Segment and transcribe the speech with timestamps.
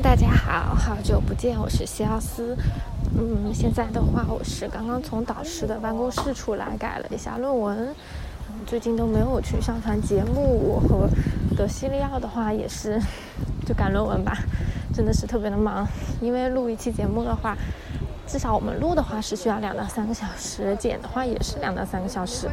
[0.00, 2.56] 大家好，好久不见，我是西奥斯。
[3.16, 7.92] 嗯，现在的话，我是刚刚从导师的办公室出来，改了一下论文。
[8.64, 11.08] 最近都没有去上传节目，我和
[11.56, 13.00] 德西利奥的话也是
[13.66, 14.38] 就赶论文吧，
[14.94, 15.84] 真的是特别的忙。
[16.20, 17.56] 因为录一期节目的话，
[18.24, 22.48] 至少我们录的话是需要两到三个小时，剪的话也是两到三个小时，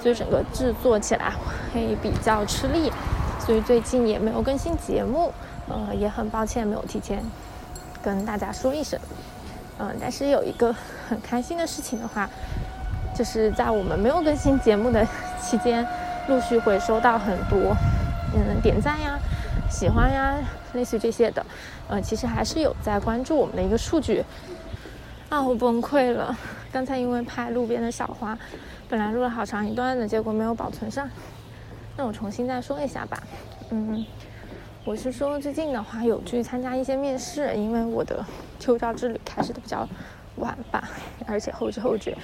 [0.00, 1.32] 所以整个制作起来
[1.74, 2.92] 会比较吃力。
[3.40, 5.32] 所以最近也没有更新节目，
[5.68, 7.22] 呃，也很抱歉没有提前
[8.02, 8.98] 跟大家说一声，
[9.78, 10.74] 嗯，但是有一个
[11.08, 12.28] 很开心的事情的话，
[13.14, 15.06] 就是在我们没有更新节目的
[15.42, 15.86] 期间，
[16.28, 17.74] 陆续会收到很多
[18.34, 19.18] 嗯点赞呀、
[19.70, 20.36] 喜欢呀，
[20.74, 21.44] 类似这些的，
[21.88, 24.24] 呃，其实还是有在关注我们的一个数据，
[25.28, 26.36] 啊，我崩溃了，
[26.72, 28.38] 刚才因为拍路边的小花，
[28.88, 31.08] 本来录了好长一段的，结果没有保存上。
[31.96, 33.22] 那我重新再说一下吧，
[33.70, 34.04] 嗯，
[34.86, 38.24] 我是说最近的话有去参加一些面试，因为我的
[38.60, 39.86] 秋招之旅开始的比较
[40.36, 40.88] 晚吧，
[41.26, 42.16] 而且后知后觉，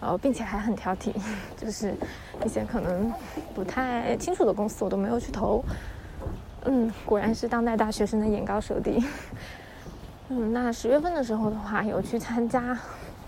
[0.00, 1.12] 呃，并且还很挑剔，
[1.54, 1.94] 就是
[2.42, 3.12] 一些可能
[3.54, 5.62] 不太清楚的公司我都没有去投，
[6.64, 9.04] 嗯，果然是当代大学生的眼高手低，
[10.30, 12.74] 嗯，那十月份的时候的话有去参加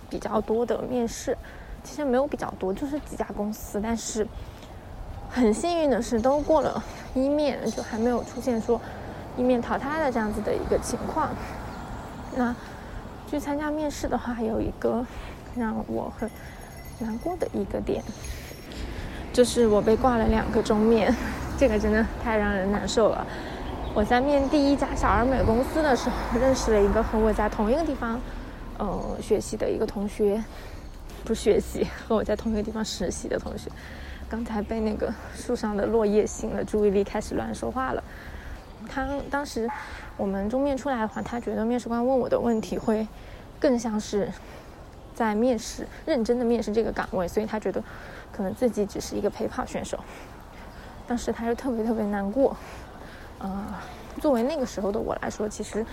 [0.09, 1.37] 比较多的面试，
[1.85, 4.27] 其实没有比较多，就是几家公司，但是。
[5.33, 6.83] 很幸运的是，都过了
[7.15, 8.81] 一面，就还没有出现说
[9.37, 11.31] 一面淘汰的这样子的一个情况。
[12.37, 12.55] 那
[13.31, 15.05] 去参加面试的话，有一个
[15.57, 16.31] 让我很
[16.99, 18.03] 难过的一个点，
[19.33, 21.15] 就是我被挂了两个中面，
[21.59, 23.27] 这个真的太让人难受了。
[23.93, 28.21] 我在面第一家小而美公司的时候，认识了一个和我在同一个地方，
[28.79, 30.41] 呃，学习的一个同学，
[31.25, 33.69] 不学习，和我在同一个地方实习的同学。
[34.31, 38.05] 刚才被那个树上的落叶吸引了注意力，开始乱说话了。
[38.89, 39.69] 他当时
[40.17, 43.05] 我们中面出来的话，他觉得面试官问我的问题会
[43.59, 44.33] 更像是
[45.17, 47.83] 在面试，认真的面试这个岗位，所以他觉得
[48.33, 49.99] 可能自己只是一个陪跑选手。
[51.09, 52.57] 当时他就特别特别难过。
[53.41, 53.67] 呃，
[54.21, 55.85] 作为那个时候的我来说，其实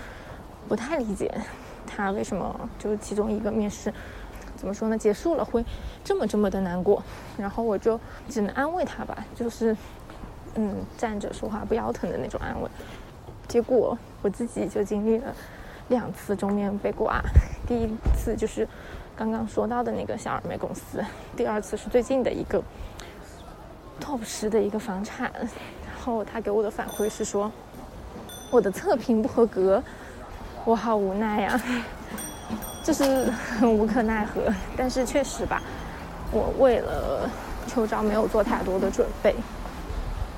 [0.68, 1.34] 不太理解
[1.84, 3.92] 他为什么就是其中一个面试。
[4.58, 4.98] 怎么说呢？
[4.98, 5.64] 结束了会
[6.02, 7.00] 这么这么的难过，
[7.38, 7.98] 然后我就
[8.28, 9.74] 只能安慰他吧，就是
[10.56, 12.68] 嗯站着说话不腰疼的那种安慰。
[13.46, 15.32] 结果我自己就经历了
[15.86, 17.22] 两次中面被挂，
[17.68, 18.66] 第一次就是
[19.16, 21.02] 刚刚说到的那个小而美公司，
[21.36, 22.60] 第二次是最近的一个
[24.00, 27.50] top 十的一个房产，然后他给我的反馈是说
[28.50, 29.80] 我的测评不合格，
[30.64, 31.60] 我好无奈呀。
[32.82, 34.42] 就是很 无可奈何，
[34.76, 35.60] 但是确实吧，
[36.30, 37.28] 我为了
[37.66, 39.34] 秋招没有做太多的准备，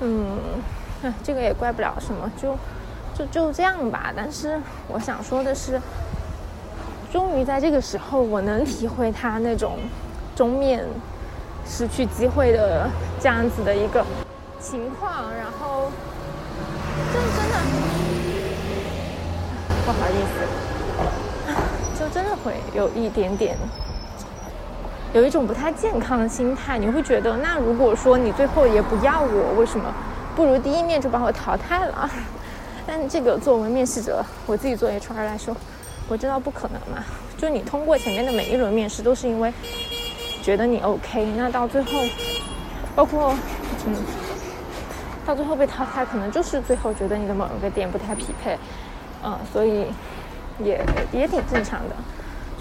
[0.01, 0.37] 嗯，
[1.23, 2.57] 这个也怪不了什么，就
[3.13, 4.11] 就就这样吧。
[4.15, 5.79] 但是我想说的是，
[7.11, 9.79] 终于在这个时候，我能体会他那种
[10.35, 10.85] 中面
[11.65, 14.05] 失去机会的这样子的一个
[14.59, 15.89] 情况，然后
[17.13, 17.57] 就真的
[19.85, 20.70] 不好意思。
[22.43, 23.55] 会有一点点，
[25.13, 26.77] 有一种不太健康的心态。
[26.77, 29.93] 你会觉得，那如果说你最后也不要我，为什么
[30.35, 32.09] 不如第一面就把我淘汰了？
[32.87, 35.55] 但这个作为面试者，我自己做 HR 来说，
[36.07, 37.03] 我知道不可能嘛。
[37.37, 39.53] 就你通过前面的每一轮面试，都是因为
[40.41, 41.91] 觉得你 OK，那到最后，
[42.95, 43.33] 包括
[43.85, 43.95] 嗯，
[45.25, 48.57] 到最后被淘汰，可能就是最后觉得你的某一个点不太匹配，
[49.23, 49.85] 嗯，所以。
[50.63, 50.79] 也
[51.11, 51.95] 也挺正常的，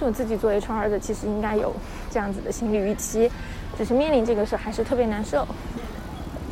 [0.00, 1.74] 就自己做 HR 的，其实应该有
[2.10, 3.30] 这样子的心理预期，
[3.76, 5.46] 只是面临这个事还是特别难受。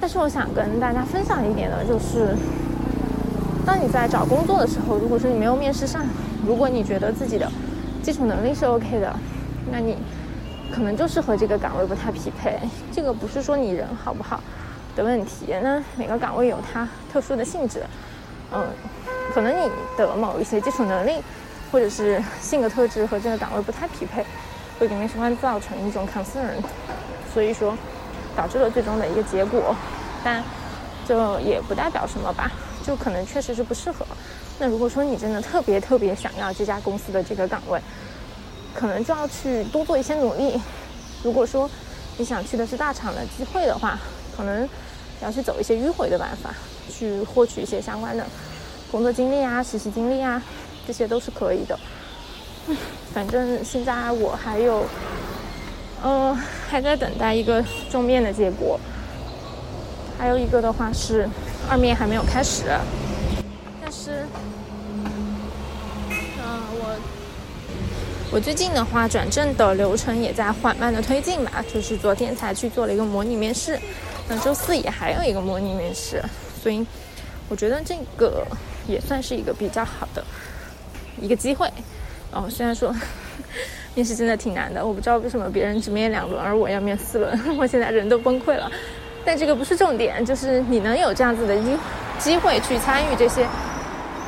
[0.00, 2.36] 但是我想跟大家分享一点的，就是
[3.64, 6.04] 当你在找工作的时候，如果说你没有面试上，
[6.46, 7.50] 如果你觉得自己的
[8.02, 9.16] 基础能力是 OK 的，
[9.72, 9.96] 那你
[10.70, 12.58] 可能就是和这个岗位不太匹配。
[12.92, 14.42] 这个不是说你人好不好
[14.94, 17.82] 的问题，那每个岗位有它特殊的性质，
[18.52, 18.66] 嗯。
[19.34, 21.12] 可能你的某一些基础能力，
[21.70, 24.24] 或者是 性格特质和这个岗位不太匹配，
[24.78, 26.62] 会给面试官造成一种 concern，
[27.32, 27.76] 所以说
[28.36, 29.74] 导致了最终的一个结果。
[30.24, 30.42] 但
[31.06, 32.50] 这也不代表什么吧，
[32.84, 34.06] 就可能确实是不适合。
[34.58, 37.80] 那如果说你真的特别特别想要这家公司的这个岗位，
[38.74, 40.60] 可能就要去多做一些努力。
[41.22, 41.70] 如果说
[42.16, 43.98] 你想去的是大厂的机会的话，
[44.36, 44.68] 可能
[45.22, 46.50] 要去走一些迂回的办法，
[46.90, 48.24] 去获取一些相关的。
[48.90, 50.42] 工作经历啊，实习经历啊，
[50.88, 51.78] 这些都是可以的。
[53.12, 54.86] 反正现在我还有，
[56.02, 56.34] 嗯，
[56.70, 58.80] 还在等待一个中面的结果。
[60.18, 61.28] 还有一个的话是
[61.68, 62.64] 二面还没有开始，
[63.82, 64.24] 但是
[64.94, 65.36] 嗯，
[66.72, 66.96] 我
[68.32, 73.78] 我最近的话，转正的流程也在缓慢的推进吧，就是昨天才去做了一个模拟面试，
[74.26, 76.22] 那周四也还有一个模拟面试，
[76.62, 76.84] 所以
[77.48, 78.44] 我觉得这个
[78.88, 80.24] 也算是一个比较好的
[81.20, 81.70] 一个机会。
[82.32, 82.94] 哦，虽然说
[83.94, 88.70] 面试真的挺难的，我不知道为什么别人只面两轮，而我要面四轮， 我现在人都崩溃了。
[89.24, 91.76] 但这个不是重点，就是你能有这样子的机
[92.18, 93.46] 机会去参与这些。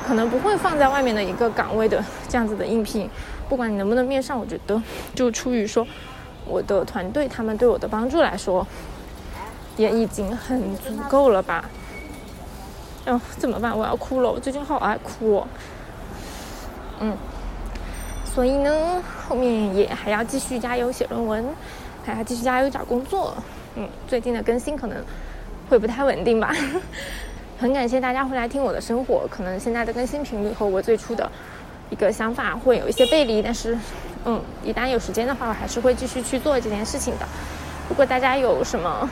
[0.07, 3.09] 可能不会放在外面的一个岗位的这样子的应聘，
[3.49, 4.83] 不管你能不能面上，我觉得
[5.15, 5.87] 就出于说
[6.45, 8.67] 我的团队他们对我的帮助来说，
[9.77, 11.71] 也已经很足够了吧。
[13.07, 13.77] 哦，怎么办？
[13.77, 15.47] 我要哭了，我最近好爱哭。
[17.00, 17.17] 嗯，
[18.25, 21.44] 所以呢，后面也还要继续加油写论文，
[22.05, 23.35] 还要继续加油找工作。
[23.75, 24.97] 嗯，最近的更新可能
[25.69, 26.55] 会不太稳定吧。
[27.58, 31.31] 很感谢大家会来听我的生活，可能现在的更新频率和我最初的
[31.91, 33.79] 一个想法会有一些背离，但是，
[34.25, 37.26] 嗯，一旦有时间的话，我还是会继续去做这件事情的。
[37.88, 39.08] 如果大家有什么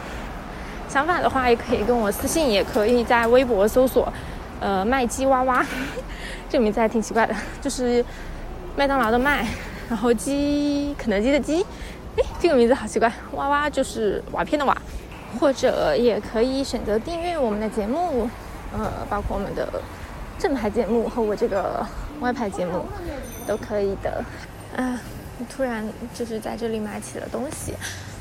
[0.89, 4.13] 想法的话，也可以跟我私信，也可以在微博搜索
[4.61, 5.65] “呃麦鸡娃娃”，
[6.49, 8.05] 这个名字还挺奇怪的，就是
[8.77, 9.47] 麦当劳的麦，
[9.89, 11.63] 然后鸡肯德基的鸡，
[12.17, 14.77] 哎，这个名字好奇怪，娃娃就是瓦片的瓦。
[15.39, 18.29] 或者也可以选择订阅我们的节目，
[18.73, 19.69] 呃，包括我们的
[20.39, 21.87] 正牌节目和我这个
[22.21, 22.87] 外牌节目
[23.47, 24.25] 都可以的。
[24.75, 24.99] 啊，
[25.55, 27.75] 突然就是在这里买起了东西，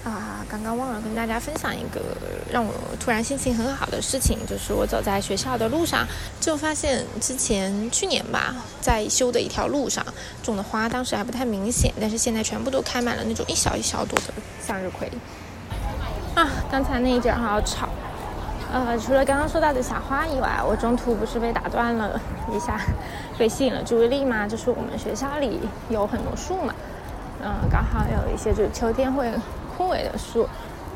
[0.08, 2.02] 啊，刚刚忘了跟大家分享一个
[2.50, 6.08] 让我突然心情很好的事情，就是我走在学校的路上，
[6.40, 10.06] 就发现之前去年吧在修的一条路上
[10.42, 14.34] 种的花，当时还不太明显，但是现在全部都开满了那种一小一小朵的
[14.66, 15.12] 向日葵。
[16.36, 17.90] 啊，刚才那一节好吵。
[18.72, 22.20] 呃，除了刚刚说到的小花以外，我中途不是被打断了
[22.54, 22.80] 一下，
[23.38, 24.48] 被吸引了注意力嘛？
[24.48, 25.60] 就是我们学校里
[25.90, 26.74] 有很多树嘛，
[27.42, 29.32] 嗯，刚好有一些就是秋天会
[29.78, 30.48] 枯萎的树，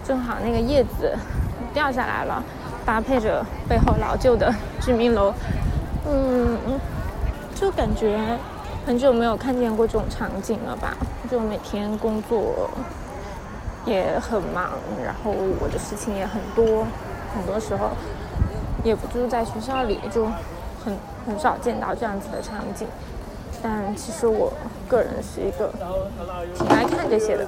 [0.04, 1.16] 正好那个叶子
[1.74, 2.44] 掉下来了，
[2.83, 4.51] 搭配着背后老旧的
[4.81, 5.31] 居民楼，
[6.10, 6.57] 嗯，
[7.54, 8.19] 就感觉
[8.86, 10.98] 很久没有看见过这种场景了吧？
[11.30, 12.69] 就每天工作。
[13.83, 14.69] 也很忙，
[15.04, 16.86] 然后我的事情也很多，
[17.34, 17.89] 很多时候
[18.84, 20.25] 也不住在学校里，就
[20.86, 20.95] 很
[21.25, 22.88] 很少见到这样子的场景。
[23.60, 24.54] 但其实我
[24.88, 25.74] 个人是一个
[26.56, 27.48] 挺爱看这些的，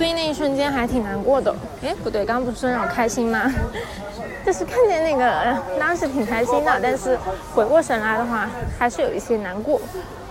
[0.00, 1.54] 所以那一瞬间还挺难过的。
[1.82, 3.52] 哎，不对，刚刚不是说让我开心吗？
[4.46, 7.18] 就是看见那个当时挺开心的，但是
[7.54, 8.48] 回过神来的话，
[8.78, 9.78] 还是有一些难过。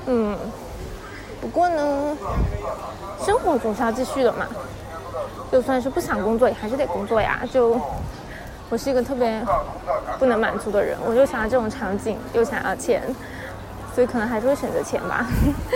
[0.07, 0.35] 嗯，
[1.39, 2.17] 不过呢。
[3.23, 4.47] 生活总是要继续的嘛，
[5.51, 7.41] 就算是不想工作，也还是得工作呀。
[7.53, 7.79] 就
[8.69, 9.39] 我是一个特别
[10.17, 13.03] 不能满足的人，我就想要这种场景，又想要钱，
[13.93, 15.27] 所以可能还是会选择钱吧。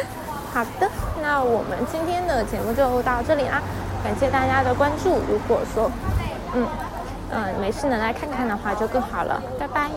[0.52, 0.90] 好的，
[1.24, 3.64] 那我们今天的节目就到这里啦，
[4.04, 5.22] 感谢大家的关注。
[5.32, 5.90] 如果说，
[6.54, 6.68] 嗯
[7.32, 9.42] 嗯，没事能来看看的话，就更好了。
[9.58, 9.90] 拜拜。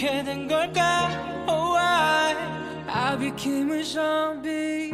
[0.00, 1.10] 이렇게 된 걸까?
[1.46, 2.34] Oh I
[2.88, 4.92] I became a zombie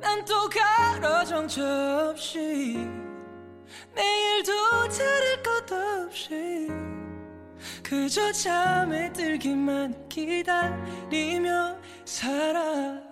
[0.00, 2.78] 난 또 가로 정처 없이
[3.92, 4.52] 내일도
[4.88, 6.68] 다를 것 없이
[7.82, 13.09] 그저 잠에 들기만 기다리며 살아